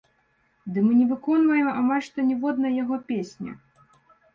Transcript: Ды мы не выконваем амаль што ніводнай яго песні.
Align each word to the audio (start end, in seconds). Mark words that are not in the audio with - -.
Ды 0.77 0.83
мы 0.85 0.95
не 1.01 1.05
выконваем 1.11 1.69
амаль 1.79 2.03
што 2.09 2.29
ніводнай 2.33 2.73
яго 2.83 2.95
песні. 3.15 3.51